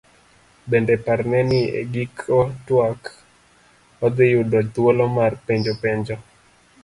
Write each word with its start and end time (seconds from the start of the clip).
Bende 0.69 0.95
parne 1.05 1.39
ni 1.49 1.61
e 1.79 1.81
giko 1.93 2.37
twak, 2.65 3.01
odhi 4.05 4.25
yudo 4.33 4.59
thuolo 4.73 5.05
mar 5.17 5.33
penjo 5.47 5.73
penjo. 5.83 6.15